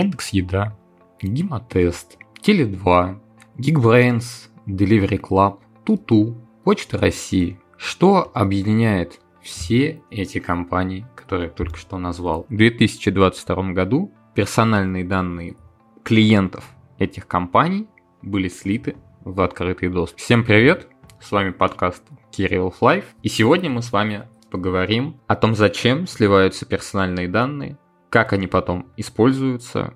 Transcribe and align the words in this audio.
Яндекс 0.00 0.30
Еда, 0.30 0.78
Гимотест, 1.20 2.16
Теле2, 2.42 3.20
Geekbrains, 3.58 4.48
Delivery 4.66 5.20
Club, 5.20 5.58
Туту, 5.84 6.36
Почта 6.64 6.96
России. 6.96 7.60
Что 7.76 8.30
объединяет 8.32 9.20
все 9.42 10.00
эти 10.10 10.38
компании, 10.38 11.06
которые 11.14 11.48
я 11.48 11.52
только 11.52 11.76
что 11.76 11.98
назвал? 11.98 12.46
В 12.48 12.56
2022 12.56 13.72
году 13.72 14.10
персональные 14.34 15.04
данные 15.04 15.56
клиентов 16.02 16.64
этих 16.98 17.26
компаний 17.26 17.86
были 18.22 18.48
слиты 18.48 18.96
в 19.22 19.38
открытый 19.42 19.90
доступ. 19.90 20.18
Всем 20.18 20.44
привет! 20.44 20.88
С 21.20 21.30
вами 21.30 21.50
подкаст 21.50 22.02
Kirill 22.32 22.72
Life. 22.80 23.04
И 23.22 23.28
сегодня 23.28 23.68
мы 23.68 23.82
с 23.82 23.92
вами 23.92 24.26
поговорим 24.50 25.20
о 25.26 25.36
том, 25.36 25.54
зачем 25.54 26.06
сливаются 26.06 26.64
персональные 26.64 27.28
данные, 27.28 27.76
как 28.10 28.32
они 28.32 28.46
потом 28.48 28.86
используются 28.96 29.94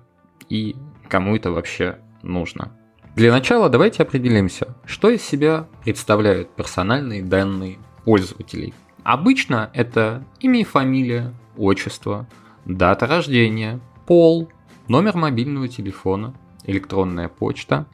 и 0.49 0.75
кому 1.07 1.35
это 1.35 1.51
вообще 1.51 1.99
нужно. 2.23 2.71
Для 3.15 3.31
начала 3.31 3.69
давайте 3.69 4.03
определимся, 4.03 4.75
что 4.85 5.09
из 5.09 5.21
себя 5.21 5.67
представляют 5.83 6.55
персональные 6.55 7.23
данные 7.23 7.77
пользователей. 8.03 8.73
Обычно 9.03 9.69
это 9.73 10.25
имя 10.39 10.61
и 10.61 10.63
фамилия, 10.63 11.33
отчество, 11.55 12.27
дата 12.65 13.05
рождения, 13.05 13.79
пол, 14.07 14.49
номер 14.87 15.15
мобильного 15.15 15.67
телефона, 15.67 16.33
электронная 16.63 17.29
почта. 17.29 17.85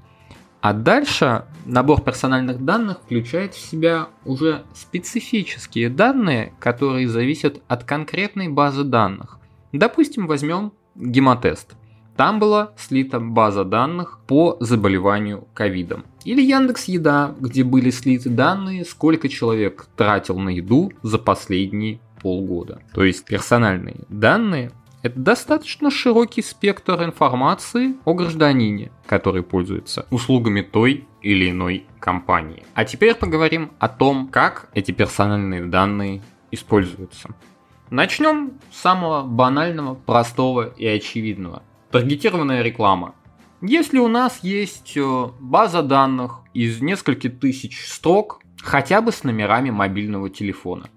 А 0.61 0.73
дальше 0.73 1.45
набор 1.65 2.01
персональных 2.01 2.63
данных 2.63 2.99
включает 3.01 3.55
в 3.55 3.59
себя 3.59 4.09
уже 4.25 4.63
специфические 4.75 5.89
данные, 5.89 6.53
которые 6.59 7.07
зависят 7.07 7.61
от 7.67 7.83
конкретной 7.83 8.47
базы 8.47 8.83
данных. 8.83 9.40
Допустим, 9.71 10.27
возьмем 10.27 10.73
гемотест. 10.95 11.75
Там 12.17 12.39
была 12.39 12.73
слита 12.77 13.19
база 13.19 13.63
данных 13.63 14.19
по 14.27 14.57
заболеванию 14.59 15.47
ковидом. 15.53 16.05
Или 16.25 16.41
Яндекс 16.41 16.85
Еда, 16.85 17.33
где 17.39 17.63
были 17.63 17.89
слиты 17.89 18.29
данные, 18.29 18.85
сколько 18.85 19.29
человек 19.29 19.87
тратил 19.95 20.37
на 20.37 20.49
еду 20.49 20.91
за 21.01 21.17
последние 21.17 21.99
полгода. 22.21 22.81
То 22.93 23.03
есть 23.03 23.25
персональные 23.25 24.01
данные 24.09 24.71
это 25.01 25.19
достаточно 25.19 25.89
широкий 25.89 26.43
спектр 26.43 27.03
информации 27.03 27.95
о 28.05 28.13
гражданине, 28.13 28.91
который 29.07 29.41
пользуется 29.41 30.05
услугами 30.11 30.61
той 30.61 31.07
или 31.23 31.49
иной 31.49 31.87
компании. 31.99 32.63
А 32.75 32.85
теперь 32.85 33.15
поговорим 33.15 33.71
о 33.79 33.89
том, 33.89 34.27
как 34.27 34.69
эти 34.75 34.91
персональные 34.91 35.65
данные 35.65 36.21
используются. 36.51 37.29
Начнем 37.91 38.53
с 38.71 38.79
самого 38.83 39.23
банального, 39.23 39.95
простого 39.95 40.69
и 40.69 40.87
очевидного. 40.87 41.61
Таргетированная 41.91 42.61
реклама. 42.61 43.15
Если 43.61 43.99
у 43.99 44.07
нас 44.07 44.39
есть 44.43 44.95
э, 44.95 45.27
база 45.41 45.83
данных 45.83 46.39
из 46.53 46.81
нескольких 46.81 47.37
тысяч 47.41 47.85
строк, 47.85 48.39
хотя 48.61 49.01
бы 49.01 49.11
с 49.11 49.25
номерами 49.25 49.71
мобильного 49.71 50.29
телефона, 50.29 50.89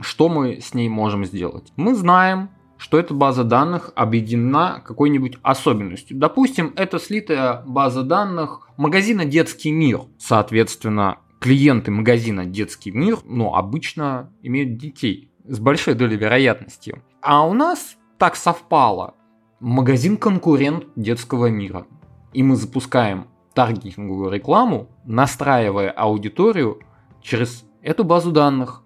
что 0.00 0.30
мы 0.30 0.62
с 0.62 0.72
ней 0.72 0.88
можем 0.88 1.26
сделать? 1.26 1.70
Мы 1.76 1.94
знаем, 1.94 2.48
что 2.78 2.98
эта 2.98 3.12
база 3.12 3.44
данных 3.44 3.92
объединена 3.94 4.80
какой-нибудь 4.82 5.36
особенностью. 5.42 6.16
Допустим, 6.16 6.72
это 6.76 6.98
слитая 6.98 7.62
база 7.66 8.02
данных 8.02 8.70
магазина 8.78 9.26
«Детский 9.26 9.72
мир». 9.72 10.00
Соответственно, 10.18 11.18
клиенты 11.38 11.90
магазина 11.90 12.46
«Детский 12.46 12.92
мир» 12.92 13.18
ну, 13.26 13.54
обычно 13.54 14.32
имеют 14.40 14.78
детей 14.78 15.30
с 15.44 15.58
большой 15.58 15.94
долей 15.94 16.16
вероятности. 16.16 17.02
А 17.20 17.46
у 17.46 17.54
нас 17.54 17.96
так 18.18 18.36
совпало. 18.36 19.14
Магазин-конкурент 19.60 20.86
детского 20.96 21.46
мира. 21.46 21.86
И 22.32 22.42
мы 22.42 22.56
запускаем 22.56 23.28
таргетинговую 23.54 24.30
рекламу, 24.30 24.88
настраивая 25.04 25.90
аудиторию 25.90 26.80
через 27.22 27.64
эту 27.82 28.04
базу 28.04 28.32
данных. 28.32 28.82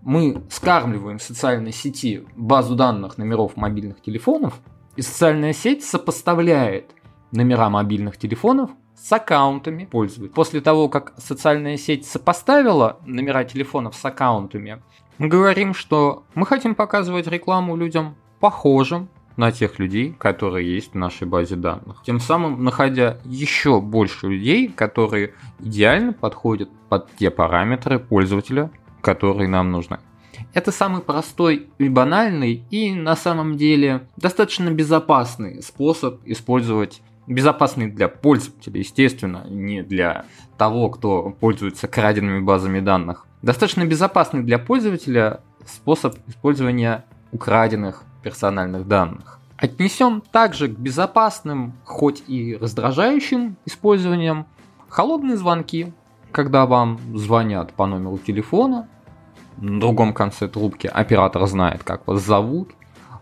Мы 0.00 0.42
скармливаем 0.50 1.18
в 1.18 1.22
социальной 1.22 1.72
сети 1.72 2.24
базу 2.36 2.76
данных 2.76 3.18
номеров 3.18 3.56
мобильных 3.56 4.00
телефонов, 4.00 4.60
и 4.96 5.02
социальная 5.02 5.52
сеть 5.52 5.84
сопоставляет 5.84 6.90
номера 7.30 7.68
мобильных 7.70 8.18
телефонов 8.18 8.70
с 9.02 9.12
аккаунтами 9.12 9.84
пользователей. 9.84 10.32
После 10.32 10.60
того, 10.60 10.88
как 10.88 11.12
социальная 11.18 11.76
сеть 11.76 12.06
сопоставила 12.06 12.98
номера 13.04 13.42
телефонов 13.42 13.96
с 13.96 14.04
аккаунтами, 14.04 14.80
мы 15.18 15.26
говорим, 15.26 15.74
что 15.74 16.24
мы 16.34 16.46
хотим 16.46 16.76
показывать 16.76 17.26
рекламу 17.26 17.76
людям 17.76 18.14
похожим 18.38 19.08
на 19.36 19.50
тех 19.50 19.78
людей, 19.80 20.14
которые 20.16 20.72
есть 20.72 20.92
в 20.92 20.96
нашей 20.96 21.26
базе 21.26 21.56
данных. 21.56 22.02
Тем 22.04 22.20
самым 22.20 22.62
находя 22.62 23.18
еще 23.24 23.80
больше 23.80 24.28
людей, 24.28 24.68
которые 24.68 25.34
идеально 25.58 26.12
подходят 26.12 26.68
под 26.88 27.12
те 27.16 27.30
параметры 27.30 27.98
пользователя, 27.98 28.70
которые 29.00 29.48
нам 29.48 29.72
нужны. 29.72 29.98
Это 30.54 30.70
самый 30.70 31.02
простой 31.02 31.68
и 31.78 31.88
банальный 31.88 32.64
и 32.70 32.94
на 32.94 33.16
самом 33.16 33.56
деле 33.56 34.06
достаточно 34.16 34.70
безопасный 34.70 35.62
способ 35.62 36.20
использовать 36.24 37.02
безопасный 37.26 37.90
для 37.90 38.08
пользователя, 38.08 38.78
естественно, 38.78 39.44
не 39.48 39.82
для 39.82 40.24
того, 40.58 40.90
кто 40.90 41.30
пользуется 41.30 41.88
краденными 41.88 42.40
базами 42.40 42.80
данных. 42.80 43.26
Достаточно 43.42 43.84
безопасный 43.84 44.42
для 44.42 44.58
пользователя 44.58 45.40
способ 45.66 46.16
использования 46.26 47.04
украденных 47.32 48.04
персональных 48.22 48.86
данных. 48.86 49.40
Отнесем 49.56 50.22
также 50.32 50.68
к 50.68 50.78
безопасным, 50.78 51.74
хоть 51.84 52.24
и 52.26 52.56
раздражающим 52.56 53.56
использованием, 53.64 54.46
холодные 54.88 55.36
звонки, 55.36 55.92
когда 56.32 56.66
вам 56.66 56.98
звонят 57.14 57.72
по 57.72 57.86
номеру 57.86 58.18
телефона, 58.18 58.88
на 59.58 59.78
другом 59.80 60.14
конце 60.14 60.48
трубки 60.48 60.86
оператор 60.86 61.46
знает, 61.46 61.84
как 61.84 62.06
вас 62.06 62.22
зовут, 62.22 62.70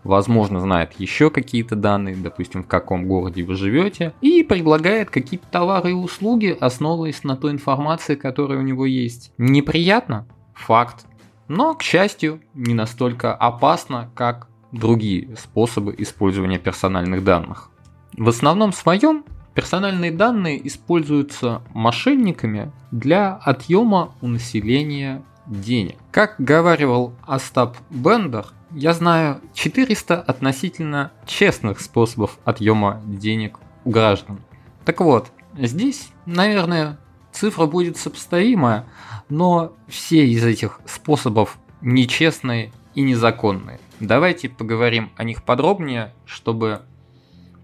возможно, 0.03 0.59
знает 0.59 0.93
еще 0.99 1.29
какие-то 1.29 1.75
данные, 1.75 2.15
допустим, 2.15 2.63
в 2.63 2.67
каком 2.67 3.07
городе 3.07 3.43
вы 3.43 3.55
живете, 3.55 4.13
и 4.21 4.43
предлагает 4.43 5.09
какие-то 5.09 5.45
товары 5.51 5.91
и 5.91 5.93
услуги, 5.93 6.55
основываясь 6.59 7.23
на 7.23 7.35
той 7.35 7.51
информации, 7.51 8.15
которая 8.15 8.59
у 8.59 8.63
него 8.63 8.85
есть. 8.85 9.31
Неприятно? 9.37 10.27
Факт. 10.53 11.05
Но, 11.47 11.73
к 11.73 11.83
счастью, 11.83 12.41
не 12.53 12.73
настолько 12.73 13.33
опасно, 13.33 14.09
как 14.15 14.47
другие 14.71 15.35
способы 15.35 15.93
использования 15.97 16.59
персональных 16.59 17.23
данных. 17.23 17.69
В 18.17 18.29
основном 18.29 18.71
своем 18.71 19.25
персональные 19.53 20.11
данные 20.11 20.65
используются 20.65 21.61
мошенниками 21.73 22.71
для 22.91 23.35
отъема 23.35 24.13
у 24.21 24.27
населения 24.27 25.23
денег. 25.45 25.97
Как 26.11 26.35
говаривал 26.37 27.13
Остап 27.25 27.77
Бендер, 27.89 28.47
я 28.73 28.93
знаю 28.93 29.41
400 29.53 30.21
относительно 30.21 31.11
честных 31.25 31.81
способов 31.81 32.37
отъема 32.43 33.01
денег 33.05 33.59
у 33.85 33.91
граждан. 33.91 34.41
Так 34.85 35.01
вот, 35.01 35.31
здесь, 35.57 36.09
наверное, 36.25 36.99
цифра 37.31 37.65
будет 37.65 37.97
сопоставимая, 37.97 38.85
но 39.29 39.73
все 39.87 40.25
из 40.27 40.43
этих 40.43 40.79
способов 40.85 41.57
нечестные 41.81 42.71
и 42.95 43.01
незаконные. 43.01 43.79
Давайте 43.99 44.49
поговорим 44.49 45.11
о 45.15 45.23
них 45.23 45.43
подробнее, 45.43 46.13
чтобы 46.25 46.81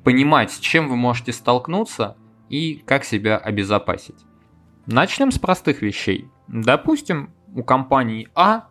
понимать, 0.03 0.51
с 0.51 0.59
чем 0.59 0.87
вы 0.87 0.95
можете 0.95 1.33
столкнуться 1.33 2.15
и 2.49 2.81
как 2.85 3.03
себя 3.03 3.37
обезопасить. 3.37 4.15
Начнем 4.85 5.31
с 5.31 5.39
простых 5.39 5.81
вещей. 5.81 6.29
Допустим, 6.47 7.31
у 7.53 7.63
компании 7.63 8.29
А 8.35 8.67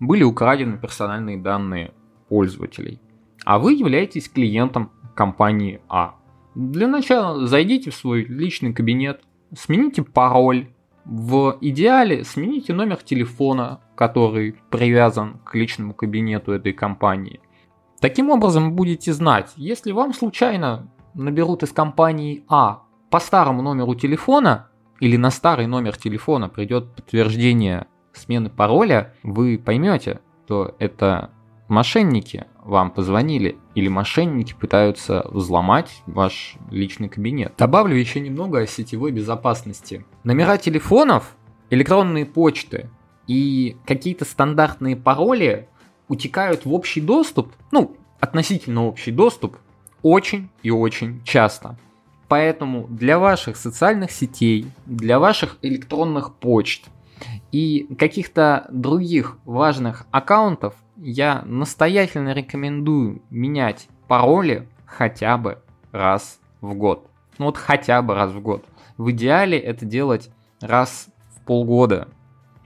были 0.00 0.22
украдены 0.22 0.78
персональные 0.78 1.38
данные 1.38 1.92
пользователей, 2.28 3.00
а 3.44 3.58
вы 3.58 3.74
являетесь 3.74 4.28
клиентом 4.28 4.90
компании 5.14 5.80
А. 5.88 6.16
Для 6.54 6.88
начала 6.88 7.46
зайдите 7.46 7.90
в 7.90 7.94
свой 7.94 8.24
личный 8.24 8.72
кабинет, 8.72 9.22
смените 9.54 10.02
пароль, 10.02 10.68
в 11.04 11.56
идеале 11.60 12.24
смените 12.24 12.72
номер 12.72 12.96
телефона, 12.96 13.80
который 13.94 14.56
привязан 14.70 15.38
к 15.44 15.54
личному 15.54 15.94
кабинету 15.94 16.52
этой 16.52 16.72
компании. 16.72 17.40
Таким 18.00 18.30
образом 18.30 18.74
будете 18.74 19.12
знать, 19.12 19.52
если 19.56 19.92
вам 19.92 20.12
случайно 20.12 20.90
наберут 21.14 21.62
из 21.62 21.72
компании 21.72 22.44
А 22.48 22.82
по 23.10 23.20
старому 23.20 23.62
номеру 23.62 23.94
телефона 23.94 24.68
или 25.00 25.16
на 25.16 25.30
старый 25.30 25.66
номер 25.66 25.96
телефона 25.96 26.48
придет 26.48 26.94
подтверждение 26.94 27.86
смены 28.18 28.50
пароля, 28.50 29.14
вы 29.22 29.58
поймете, 29.58 30.20
что 30.44 30.74
это 30.78 31.30
мошенники 31.68 32.46
вам 32.64 32.90
позвонили 32.90 33.58
или 33.74 33.88
мошенники 33.88 34.54
пытаются 34.54 35.26
взломать 35.30 36.02
ваш 36.06 36.56
личный 36.70 37.08
кабинет. 37.08 37.54
Добавлю 37.58 37.96
еще 37.96 38.20
немного 38.20 38.60
о 38.60 38.66
сетевой 38.66 39.12
безопасности. 39.12 40.04
Номера 40.24 40.58
телефонов, 40.58 41.36
электронные 41.70 42.26
почты 42.26 42.90
и 43.26 43.76
какие-то 43.86 44.24
стандартные 44.24 44.96
пароли 44.96 45.68
утекают 46.08 46.64
в 46.64 46.72
общий 46.72 47.00
доступ, 47.00 47.52
ну, 47.70 47.96
относительно 48.20 48.86
общий 48.86 49.10
доступ 49.10 49.56
очень 50.02 50.48
и 50.62 50.70
очень 50.70 51.22
часто. 51.24 51.78
Поэтому 52.28 52.86
для 52.88 53.18
ваших 53.18 53.56
социальных 53.56 54.10
сетей, 54.10 54.66
для 54.84 55.18
ваших 55.18 55.58
электронных 55.62 56.34
почт 56.34 56.86
и 57.52 57.94
каких-то 57.98 58.66
других 58.70 59.38
важных 59.44 60.06
аккаунтов 60.10 60.74
я 60.96 61.42
настоятельно 61.44 62.32
рекомендую 62.32 63.22
менять 63.30 63.88
пароли 64.08 64.68
хотя 64.84 65.36
бы 65.38 65.62
раз 65.92 66.40
в 66.60 66.74
год. 66.74 67.08
Ну 67.38 67.46
вот 67.46 67.56
хотя 67.56 68.02
бы 68.02 68.14
раз 68.14 68.32
в 68.32 68.40
год. 68.40 68.64
В 68.96 69.10
идеале 69.10 69.58
это 69.58 69.84
делать 69.84 70.30
раз 70.60 71.08
в 71.34 71.44
полгода. 71.44 72.08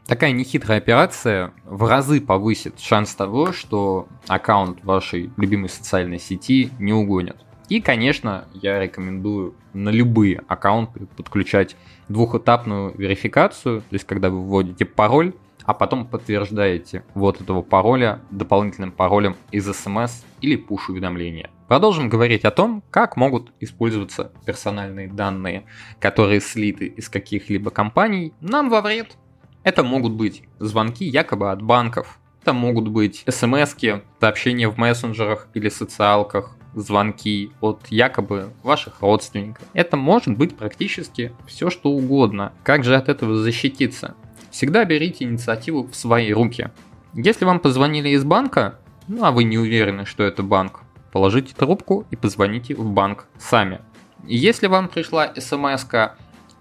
Такая 0.07 0.33
нехитрая 0.33 0.79
операция 0.79 1.53
в 1.65 1.89
разы 1.89 2.21
повысит 2.21 2.81
шанс 2.81 3.15
того, 3.15 3.53
что 3.53 4.09
аккаунт 4.27 4.83
вашей 4.85 5.31
любимой 5.37 5.69
социальной 5.69 6.19
сети 6.19 6.71
не 6.79 6.93
угонят. 6.93 7.37
И, 7.69 7.81
конечно, 7.81 8.47
я 8.53 8.81
рекомендую 8.81 9.55
на 9.73 9.91
любые 9.91 10.43
аккаунты 10.49 11.07
подключать 11.17 11.77
двухэтапную 12.11 12.93
верификацию, 12.97 13.81
то 13.81 13.95
есть 13.95 14.05
когда 14.05 14.31
вы 14.31 14.43
вводите 14.43 14.85
пароль, 14.85 15.33
а 15.65 15.75
потом 15.75 16.07
подтверждаете 16.07 17.05
вот 17.15 17.41
этого 17.41 17.63
пароля 17.63 18.21
дополнительным 18.31 18.91
паролем 18.91 19.37
из 19.53 19.71
смс 19.73 20.25
или 20.41 20.59
push-уведомления. 20.59 21.51
Продолжим 21.69 22.09
говорить 22.09 22.45
о 22.45 22.51
том, 22.51 22.83
как 22.91 23.17
могут 23.17 23.53
использоваться 23.61 24.33
персональные 24.45 25.07
данные, 25.09 25.67
которые 26.01 26.41
слиты 26.41 26.87
из 26.87 27.09
каких-либо 27.09 27.71
компаний, 27.71 28.35
нам 28.41 28.71
во 28.71 28.81
вред. 28.81 29.17
Это 29.63 29.85
могут 29.85 30.15
быть 30.15 30.43
звонки 30.59 31.05
якобы 31.05 31.53
от 31.53 31.63
банков, 31.63 32.19
это 32.43 32.53
могут 32.53 32.89
быть 32.89 33.25
смс 33.29 33.77
сообщения 34.19 34.69
в 34.69 34.79
мессенджерах 34.79 35.49
или 35.55 35.69
социалках, 35.69 36.57
звонки 36.75 37.51
от 37.61 37.87
якобы 37.89 38.51
ваших 38.63 39.01
родственников. 39.01 39.65
Это 39.73 39.97
может 39.97 40.37
быть 40.37 40.57
практически 40.57 41.33
все 41.47 41.71
что 41.71 41.91
угодно. 41.91 42.53
Как 42.63 42.85
же 42.85 42.97
от 42.97 43.09
этого 43.09 43.37
защититься? 43.37 44.15
Всегда 44.51 44.85
берите 44.85 45.25
инициативу 45.25 45.87
в 45.87 45.95
свои 45.95 46.33
руки. 46.33 46.71
Если 47.15 47.45
вам 47.45 47.61
позвонили 47.61 48.11
из 48.11 48.25
банка, 48.25 48.79
ну 49.09 49.25
а 49.25 49.31
вы 49.31 49.45
не 49.45 49.59
уверены, 49.59 50.07
что 50.07 50.23
это 50.23 50.43
банк, 50.43 50.81
положите 51.13 51.55
трубку 51.55 52.07
и 52.11 52.17
позвоните 52.17 52.75
в 52.75 52.91
банк 52.91 53.27
сами. 53.39 53.81
Если 54.25 54.67
вам 54.67 54.89
пришла 54.89 55.33
смс 55.37 55.87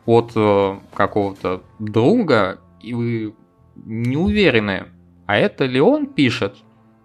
от 0.06 0.32
э, 0.36 0.80
какого-то 0.94 1.62
друга, 1.78 2.60
и 2.82 2.94
вы 2.94 3.36
не 3.76 4.18
уверены, 4.18 4.88
а 5.28 5.38
это 5.38 5.66
ли 5.66 5.80
он 5.80 6.08
пишет, 6.08 6.58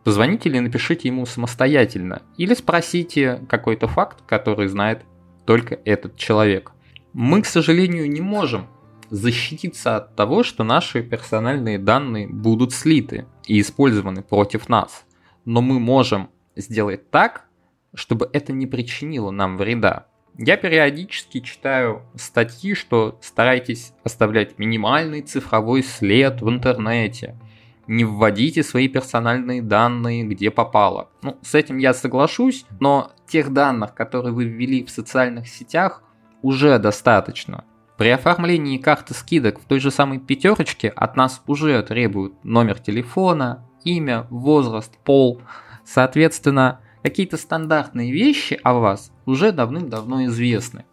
Позвоните 0.05 0.51
или 0.51 0.59
напишите 0.59 1.09
ему 1.09 1.25
самостоятельно, 1.25 2.23
или 2.37 2.53
спросите 2.53 3.41
какой-то 3.49 3.89
факт, 3.89 4.19
который 4.27 4.69
знает 4.69 5.03
только 5.47 5.81
этот 5.87 6.17
человек. 6.17 6.73
Мы, 7.15 7.41
к 7.41 7.47
сожалению, 7.47 8.11
не 8.11 8.21
можем 8.21 8.67
защититься 9.09 9.97
от 9.97 10.15
того, 10.15 10.43
что 10.43 10.63
наши 10.63 11.03
персональные 11.03 11.79
данные 11.79 12.29
будут 12.29 12.73
слиты 12.73 13.27
и 13.47 13.61
использованы 13.61 14.23
против 14.23 14.69
нас. 14.69 15.07
Но 15.47 15.63
мы 15.63 15.81
можем 15.81 16.29
сделать 16.55 17.11
так, 17.11 17.47
чтобы 17.95 18.29
это 18.33 18.53
не 18.53 18.67
причинило 18.67 19.31
нам 19.31 19.57
вреда. 19.57 20.07
Я 20.37 20.57
периодически 20.57 21.41
читаю 21.41 22.03
статьи, 22.17 22.75
что 22.75 23.19
старайтесь 23.23 23.93
оставлять 24.03 24.59
минимальный 24.59 25.23
цифровой 25.23 25.83
след 25.83 26.43
в 26.43 26.51
интернете– 26.51 27.39
не 27.87 28.05
вводите 28.05 28.63
свои 28.63 28.89
персональные 28.89 29.63
данные 29.63 30.25
где 30.25 30.51
попало. 30.51 31.11
Ну, 31.23 31.39
с 31.43 31.55
этим 31.55 31.79
я 31.79 31.95
соглашусь, 31.95 32.65
но 32.81 33.13
тех 33.27 33.53
данных, 33.53 33.95
которые 33.95 34.33
вы 34.33 34.45
ввели 34.45 34.85
в 34.85 34.91
социальных 34.91 35.49
сетях, 35.49 36.03
уже 36.43 36.79
достаточно. 36.79 37.65
При 37.97 38.09
оформлении 38.09 38.79
карты 38.79 39.15
скидок 39.15 39.61
в 39.61 39.65
той 39.65 39.79
же 39.79 39.91
самой 39.91 40.19
пятерочке 40.19 40.89
от 40.89 41.17
нас 41.17 41.43
уже 41.47 41.81
требуют 41.83 42.45
номер 42.45 42.79
телефона, 42.81 43.65
имя, 43.85 44.27
возраст, 44.31 44.99
пол. 45.05 45.41
Соответственно, 45.85 46.81
какие-то 47.03 47.37
стандартные 47.37 48.13
вещи 48.13 48.59
о 48.65 48.75
вас 48.75 49.13
уже 49.27 49.53
давным-давно 49.53 50.25
известны. 50.27 50.85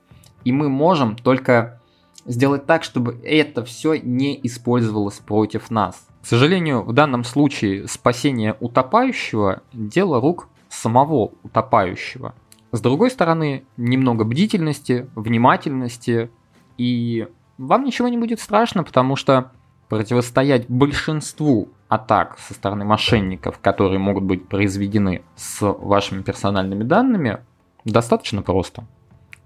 И 0.44 0.52
мы 0.52 0.70
можем 0.70 1.16
только 1.16 1.81
сделать 2.26 2.66
так, 2.66 2.84
чтобы 2.84 3.20
это 3.24 3.64
все 3.64 3.96
не 3.96 4.40
использовалось 4.44 5.20
против 5.20 5.72
нас. 5.72 6.08
К 6.22 6.26
сожалению, 6.26 6.84
в 6.84 6.94
данном 6.94 7.24
случае 7.24 7.88
спасение 7.88 8.56
утопающего– 8.60 9.64
дело 9.74 10.22
рук 10.22 10.48
самого 10.70 11.32
утопающего. 11.44 12.36
С 12.72 12.80
другой 12.80 13.10
стороны, 13.12 13.66
немного 13.76 14.24
бдительности, 14.24 15.10
внимательности, 15.16 16.30
и 16.78 17.28
вам 17.58 17.84
ничего 17.84 18.08
не 18.08 18.18
будет 18.18 18.40
страшно, 18.40 18.84
потому 18.84 19.16
что 19.16 19.52
противостоять 19.90 20.70
большинству 20.70 21.70
атак 21.90 22.38
со 22.40 22.54
стороны 22.54 22.86
мошенников, 22.86 23.60
которые 23.60 24.00
могут 24.00 24.24
быть 24.24 24.48
произведены 24.48 25.24
с 25.36 25.60
вашими 25.62 26.22
персональными 26.22 26.84
данными, 26.84 27.40
достаточно 27.84 28.42
просто. 28.42 28.86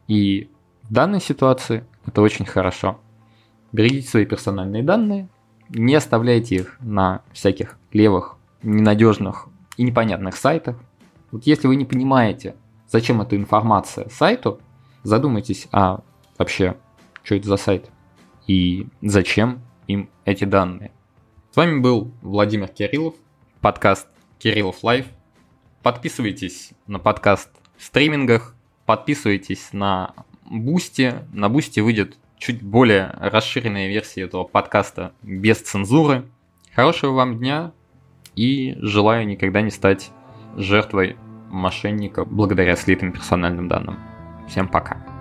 И 0.08 0.50
в 0.84 0.94
данной 0.94 1.20
ситуации 1.20 1.84
это 2.06 2.22
очень 2.22 2.46
хорошо. 2.46 3.00
Берегите 3.72 4.08
свои 4.08 4.26
персональные 4.26 4.84
данные, 4.84 5.28
не 5.70 5.96
оставляйте 5.96 6.56
их 6.56 6.78
на 6.80 7.22
всяких 7.34 7.78
левых, 7.92 8.38
ненадежных 8.64 9.48
и 9.78 9.84
непонятных 9.84 10.36
сайтах. 10.36 10.78
Вот 11.32 11.46
если 11.46 11.68
вы 11.68 11.76
не 11.76 11.86
понимаете, 11.86 12.56
зачем 12.90 13.22
эта 13.22 13.36
информация 13.36 14.10
сайту, 14.10 14.62
задумайтесь, 15.04 15.68
а 15.72 16.02
вообще, 16.38 16.78
что 17.24 17.36
это 17.36 17.48
за 17.48 17.58
сайт 17.58 17.90
и 18.48 18.88
зачем 19.02 19.62
им 19.88 20.10
эти 20.24 20.46
данные. 20.46 20.92
С 21.52 21.58
вами 21.58 21.80
был 21.80 22.12
Владимир 22.22 22.68
Кириллов, 22.68 23.16
подкаст 23.62 24.08
Кириллов 24.40 24.84
Live. 24.84 25.08
Подписывайтесь 25.82 26.72
на 26.88 27.00
подкаст 27.00 27.50
в 27.78 27.84
стримингах, 27.84 28.56
подписывайтесь 28.86 29.70
на 29.72 30.14
Бусти. 30.46 31.16
На 31.34 31.50
Бусти 31.50 31.80
выйдет 31.80 32.18
чуть 32.38 32.62
более 32.62 33.14
расширенная 33.20 33.88
версия 33.88 34.22
этого 34.22 34.44
подкаста 34.44 35.14
без 35.22 35.60
цензуры. 35.62 36.26
Хорошего 36.74 37.14
вам 37.14 37.40
дня 37.40 37.72
и 38.36 38.76
желаю 38.80 39.26
никогда 39.28 39.62
не 39.62 39.72
стать 39.72 40.12
жертвой 40.58 41.18
мошенника 41.50 42.26
благодаря 42.26 42.76
слитым 42.76 43.12
персональным 43.12 43.68
данным. 43.68 43.98
Всем 44.48 44.68
пока. 44.68 45.15